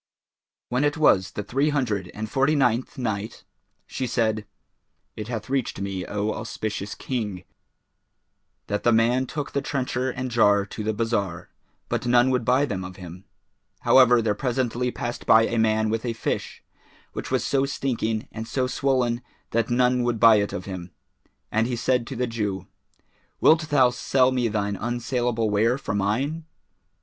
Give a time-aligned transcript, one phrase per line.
[0.69, 3.43] When it was the Three Hundred and Forty ninth Night,
[3.85, 4.47] She said,
[5.15, 7.43] It hath reached me, O auspicious King,
[8.65, 11.51] that the man took the trencher and jar to the bazar,
[11.87, 13.25] but none would buy them of him.
[13.81, 16.63] However there presently passed by a man with a fish
[17.13, 19.21] which was so stinking and so swollen
[19.51, 20.89] that no one would buy it of him,
[21.51, 22.65] and he said to the Jew,
[23.39, 26.45] "Wilt thou sell me thine unsaleable ware for mine?"